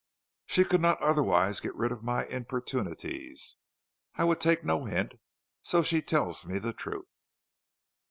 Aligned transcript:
"She 0.47 0.63
could 0.63 0.81
not 0.81 0.99
otherwise 0.99 1.59
get 1.59 1.75
rid 1.75 1.91
of 1.91 2.01
my 2.03 2.25
importunities. 2.25 3.57
I 4.15 4.23
would 4.23 4.41
take 4.41 4.63
no 4.65 4.85
hint, 4.85 5.11
and 5.13 5.19
so 5.61 5.83
she 5.83 6.01
tells 6.01 6.47
me 6.47 6.57
the 6.57 6.73
truth." 6.73 7.17